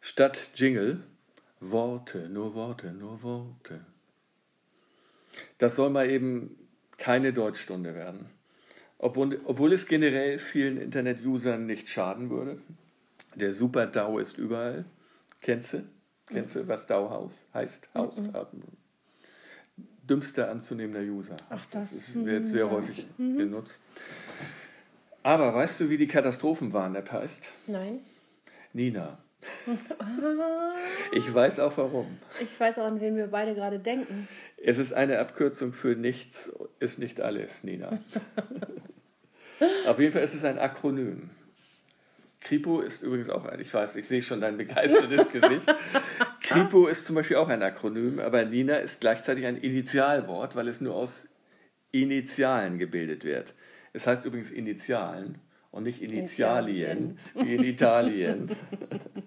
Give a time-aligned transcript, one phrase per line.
[0.00, 1.02] Statt Jingle
[1.60, 3.84] Worte, nur Worte, nur Worte.
[5.58, 6.56] Das soll mal eben
[6.96, 8.26] keine Deutschstunde werden.
[8.98, 12.60] Obwohl, obwohl es generell vielen Internet-Usern nicht schaden würde.
[13.34, 14.84] Der Super DAO ist überall.
[15.40, 15.84] Kennst du?
[16.26, 17.88] Kennst du, was DAO heißt?
[17.94, 18.18] Haus.
[18.18, 18.32] Mhm.
[20.08, 21.36] Dümmster anzunehmender User.
[21.48, 21.94] Ach, das.
[21.94, 22.70] Das wird sehr ja.
[22.70, 23.80] häufig benutzt.
[25.22, 27.52] Aber weißt du, wie die Katastrophenwarn-App heißt?
[27.66, 28.00] Nein.
[28.72, 29.18] Nina.
[31.12, 32.18] Ich weiß auch warum.
[32.40, 34.28] Ich weiß auch, an wen wir beide gerade denken.
[34.56, 37.98] Es ist eine Abkürzung für nichts, ist nicht alles, Nina.
[39.86, 41.30] Auf jeden Fall ist es ein Akronym.
[42.40, 45.74] Kripo ist übrigens auch ein, ich weiß, ich sehe schon dein begeistertes Gesicht.
[46.40, 50.80] Kripo ist zum Beispiel auch ein Akronym, aber Nina ist gleichzeitig ein Initialwort, weil es
[50.80, 51.28] nur aus
[51.92, 53.54] Initialen gebildet wird.
[53.92, 55.38] Es heißt übrigens Initialen
[55.70, 58.50] und nicht Initialien, wie in Italien.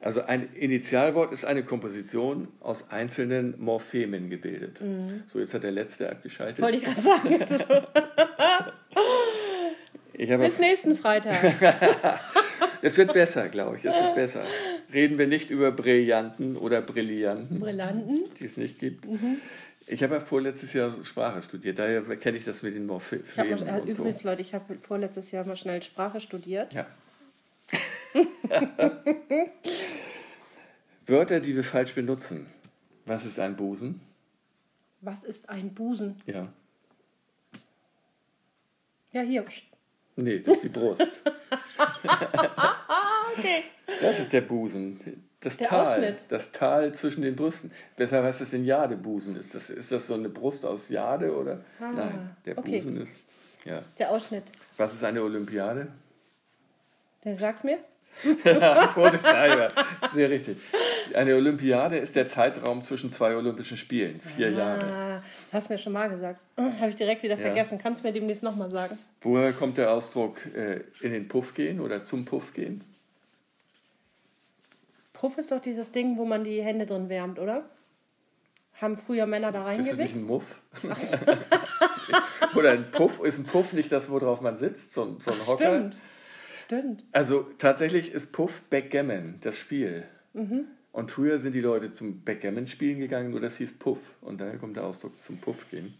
[0.00, 4.80] Also ein Initialwort ist eine Komposition aus einzelnen Morphemen gebildet.
[5.26, 6.62] So, jetzt hat der letzte abgeschaltet.
[6.62, 7.38] Wollte ich gerade sagen.
[10.20, 11.54] Ich Bis nächsten Freitag.
[12.82, 13.84] es wird besser, glaube ich.
[13.84, 14.42] Es wird besser.
[14.92, 18.24] Reden wir nicht über Brillanten oder Brillanten, Brillanten.
[18.40, 19.06] die es nicht gibt.
[19.86, 23.24] Ich habe ja vorletztes Jahr Sprache studiert, daher kenne ich das mit den Ich Morphemen
[23.36, 24.02] mal, äh, und so.
[24.02, 26.74] übrigens, Leute, ich habe vorletztes Jahr mal schnell Sprache studiert.
[26.74, 26.86] Ja.
[31.08, 32.46] Wörter, die wir falsch benutzen.
[33.06, 34.00] Was ist ein Busen?
[35.00, 36.16] Was ist ein Busen?
[36.26, 36.48] Ja.
[39.12, 39.44] Ja, hier.
[40.16, 41.08] Nee, das ist die Brust.
[43.36, 43.62] Okay.
[44.00, 45.22] Das ist der Busen.
[45.40, 45.80] Das Der Tal.
[45.82, 46.24] Ausschnitt.
[46.28, 47.70] Das Tal zwischen den Brüsten.
[47.96, 49.36] Weshalb heißt das denn Jadebusen?
[49.36, 51.60] Ist das, ist das so eine Brust aus Jade oder?
[51.78, 52.78] Ah, Nein, der okay.
[52.80, 53.12] Busen ist.
[53.64, 53.80] Ja.
[53.98, 54.44] Der Ausschnitt.
[54.76, 55.88] Was ist eine Olympiade?
[57.24, 57.78] Der sag's mir?
[58.94, 59.70] Vorsichtshalber.
[60.12, 60.58] Sehr richtig.
[61.14, 64.20] Eine Olympiade ist der Zeitraum zwischen zwei Olympischen Spielen.
[64.20, 64.84] Vier Jahre.
[64.84, 66.40] Ah, hast mir schon mal gesagt.
[66.56, 67.40] Habe ich direkt wieder Ja.
[67.42, 67.78] vergessen.
[67.78, 68.98] Kannst du mir demnächst nochmal sagen?
[69.20, 72.82] Woher kommt der Ausdruck äh, in den Puff gehen oder zum Puff gehen?
[75.12, 77.64] Puff ist doch dieses Ding, wo man die Hände drin wärmt, oder?
[78.80, 80.28] Haben früher Männer da Ist das nicht ein reingewichst?
[80.28, 80.62] Muff?
[82.54, 83.20] oder ein Puff?
[83.24, 84.92] Ist ein Puff nicht das, worauf man sitzt?
[84.92, 85.56] So, ein- so ein Hocker?
[85.64, 85.98] Stimmt.
[86.54, 87.04] Stimmt.
[87.12, 90.04] Also tatsächlich ist Puff Backgammon, das Spiel.
[90.32, 90.66] Mhm.
[90.98, 94.16] Und früher sind die Leute zum Backgammon spielen gegangen, nur das hieß Puff.
[94.20, 95.94] Und daher kommt der Ausdruck zum Puff gehen.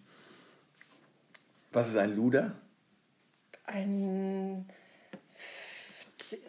[1.71, 2.57] Was ist ein Luder?
[3.65, 4.69] Ein.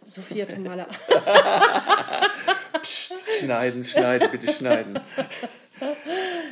[0.02, 0.88] Sophia Tomala.
[3.38, 5.00] Schneiden, schneiden, bitte schneiden.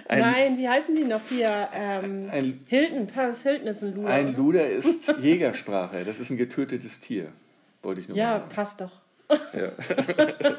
[0.07, 1.67] Ein, Nein, wie heißen die noch hier?
[1.73, 4.09] Ähm, Ein- Hilton, Paris Hilton ist ein Luder.
[4.09, 6.05] ein Luder ist Jägersprache.
[6.05, 7.33] Das ist ein getötetes Tier.
[7.81, 9.01] Wollte ich nur ja, passt doch.
[9.29, 9.71] Ja.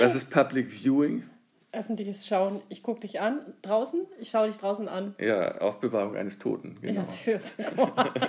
[0.00, 1.24] Was ist Public Viewing?
[1.72, 2.62] Öffentliches Schauen.
[2.68, 5.14] Ich gucke dich an draußen, ich schaue dich draußen an.
[5.18, 6.78] Ja, Aufbewahrung eines Toten.
[6.80, 7.04] Genau.
[7.24, 7.38] Ja.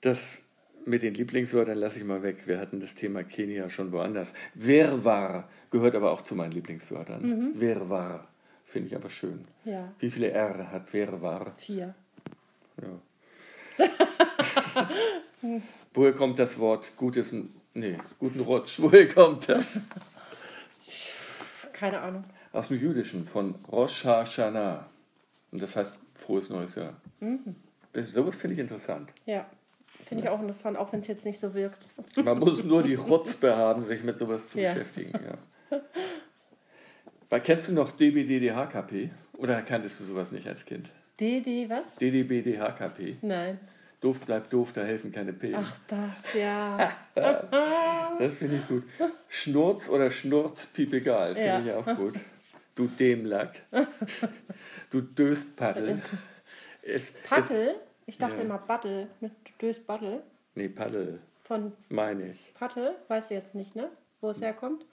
[0.00, 0.42] Das
[0.84, 2.46] mit den Lieblingswörtern lasse ich mal weg.
[2.46, 4.34] Wir hatten das Thema Kenia schon woanders.
[4.52, 7.58] Wirrwarr gehört aber auch zu meinen Lieblingswörtern.
[7.58, 8.28] Wirrwarr
[8.66, 9.46] finde ich einfach schön.
[9.64, 11.54] ja, Wie viele R hat Wirrwarr?
[11.56, 11.94] vier.
[12.82, 13.00] Ja.
[15.94, 17.34] Woher kommt das Wort gutes,
[17.74, 18.78] nee, guten Rutsch?
[18.78, 19.80] Woher kommt das?
[21.72, 22.24] Keine Ahnung.
[22.52, 24.86] Aus dem Jüdischen, von Rosh Hashanah.
[25.50, 26.94] Und das heißt frohes neues Jahr.
[27.92, 29.10] Das, sowas finde ich interessant.
[29.26, 29.46] Ja,
[30.06, 31.88] finde ich auch interessant, auch wenn es jetzt nicht so wirkt.
[32.16, 34.72] Man muss nur die Rutzpe haben, sich mit sowas zu Ja.
[34.72, 35.12] beschäftigen.
[35.12, 35.80] Ja.
[37.30, 39.10] Weil, kennst du noch DBDDHKP?
[39.38, 40.90] Oder kanntest du sowas nicht als Kind?
[41.18, 41.96] DD, was?
[41.96, 43.16] DDBDHKP.
[43.22, 43.58] Nein.
[44.04, 45.54] Doof bleibt doof, da helfen keine P.
[45.54, 46.92] Ach, das, ja.
[48.18, 48.84] Das finde ich gut.
[49.28, 51.60] Schnurz oder Schnurz, piep egal, finde Ja.
[51.60, 52.20] ich auch gut.
[52.74, 53.62] Du Dämlack.
[54.90, 55.00] Du.
[55.26, 55.46] Es,
[56.82, 57.76] Es, Paddel?
[58.04, 58.42] Ich dachte Ja.
[58.42, 59.32] immer Battle, mit
[59.62, 60.22] Dös Battle.
[60.54, 62.52] nee, Paddel, Von meine ich.
[62.52, 63.88] Paddel, weißt du jetzt nicht, ne?
[64.20, 64.84] Wo es herkommt?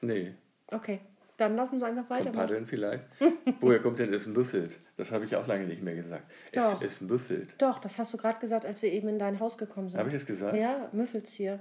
[0.00, 0.34] Nee,
[0.68, 1.00] Okay,
[1.40, 2.38] dann lass uns einfach von weitermachen.
[2.38, 3.04] Paddeln vielleicht.
[3.60, 4.78] Woher kommt denn es müffelt?
[4.96, 6.24] Das habe ich auch lange nicht mehr gesagt.
[6.52, 6.82] Es, Doch.
[6.82, 7.54] es müffelt.
[7.58, 9.98] Doch, das hast du gerade gesagt, als wir eben in dein Haus gekommen sind.
[9.98, 10.56] Habe ich es gesagt?
[10.56, 11.60] Ja, müffelt's hier.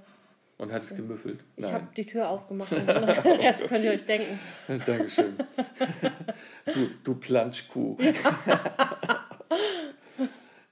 [0.58, 1.40] Und hat es gemüffelt?
[1.56, 1.74] Ich Nein.
[1.74, 4.38] habe die Tür aufgemacht und den Rest könnt ihr euch denken.
[4.86, 5.38] Dankeschön.
[6.66, 7.96] du, du Planschkuh.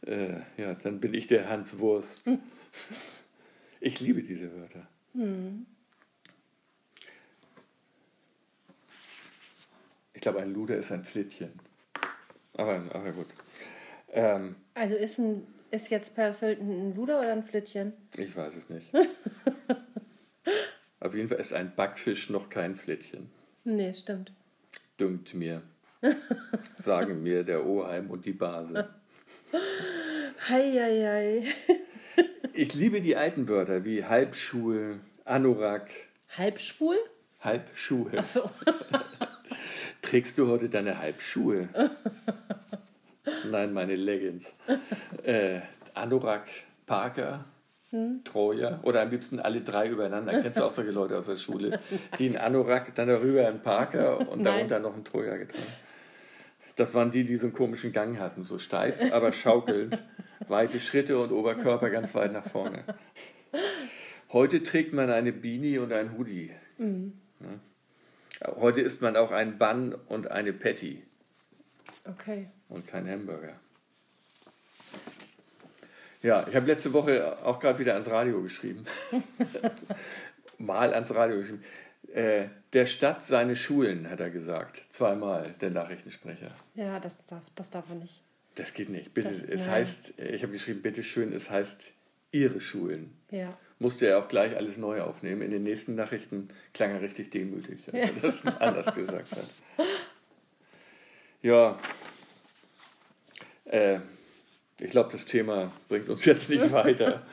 [0.06, 2.24] äh, ja, dann bin ich der Hans Wurst.
[3.80, 4.88] Ich liebe diese Wörter.
[10.17, 11.51] Ich glaube, ein Luder ist ein Flittchen.
[12.53, 13.27] Aber, aber gut.
[14.11, 17.93] Ähm, Also ist, ein, ist jetzt Hilton ein Luder oder ein Flittchen?
[18.17, 18.87] ich weiß es nicht.
[20.99, 23.29] Auf jeden Fall ist ein Backfisch noch kein Flittchen.
[23.63, 24.31] Nee, stimmt.
[24.99, 25.61] Dünkt mir.
[26.77, 28.89] Sagen mir der Oheim und die Base.
[30.49, 32.23] Hei, hei, hei.
[32.53, 35.91] Ich liebe die alten Wörter wie Halbschuhe, Anorak,
[36.35, 36.97] Halbschwul?
[37.39, 38.13] Halbschuhe.
[38.17, 38.49] Ach so.
[40.07, 41.68] Trägst du heute deine Halbschuhe?
[43.51, 44.56] Nein, meine Leggings.
[45.21, 45.59] Äh,
[45.95, 46.48] Anorak,
[46.86, 47.44] Parker,
[48.24, 50.42] Troja oder am liebsten alle drei übereinander.
[50.42, 51.81] Kennst du auch solche Leute aus der Schule,
[52.18, 55.68] die einen Anorak, dann darüber einen Parker und darunter noch einen Troja getragen
[56.77, 60.01] Das waren die, die so einen komischen Gang hatten, so steif, aber schaukelnd,
[60.48, 62.86] weite Schritte und Oberkörper ganz weit nach vorne.
[64.31, 66.51] Heute trägt man eine Beanie und ein Hoodie.
[67.42, 67.60] Ja.
[68.45, 71.04] Heute isst man auch einen Bun und eine Patty
[72.06, 72.48] Okay.
[72.69, 73.60] und kein Hamburger.
[76.24, 78.86] Ja, ich habe letzte Woche auch gerade wieder ans Radio geschrieben.
[80.57, 81.63] Mal ans Radio geschrieben.
[82.13, 84.84] Äh, der Stadt seine Schulen, hat er gesagt.
[84.89, 86.51] Zweimal, der Nachrichtensprecher.
[86.75, 88.24] Ja, das darf, das darf man nicht.
[88.56, 89.13] Das geht nicht.
[89.13, 89.72] Bitte, Das- es nein.
[89.72, 91.94] heißt, ich habe geschrieben, bitteschön, es heißt
[92.31, 93.13] Ihre Schulen.
[93.30, 93.56] Ja.
[93.79, 95.41] Musste er auch gleich alles neu aufnehmen.
[95.41, 99.50] In den nächsten Nachrichten klang er richtig demütig, als er das anders gesagt hat.
[101.44, 101.77] Ja,
[103.65, 104.00] äh,
[104.79, 107.25] ich glaube, das Thema bringt uns jetzt nicht weiter.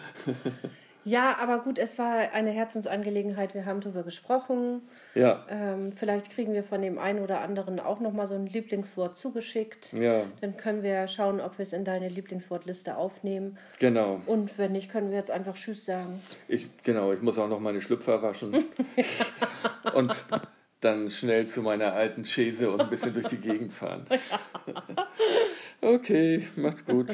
[1.05, 3.55] Ja, aber gut, es war eine Herzensangelegenheit.
[3.55, 4.83] Wir haben darüber gesprochen.
[5.15, 9.17] Ja, Ähm, vielleicht kriegen wir von dem einen oder anderen auch nochmal so ein Lieblingswort
[9.17, 9.93] zugeschickt.
[9.93, 13.59] ja, Dann können wir schauen, ob wir es in deine Lieblingswortliste aufnehmen.
[13.79, 14.21] genau.
[14.27, 16.21] Und wenn nicht, können wir jetzt einfach Tschüss sagen.
[16.49, 18.65] Ich, genau, ich muss auch noch meine Schlüpfer waschen.
[19.95, 20.25] Und
[20.81, 24.05] dann schnell zu meiner alten Chaise und ein bisschen durch die Gegend fahren.
[25.81, 27.09] Okay, macht's gut.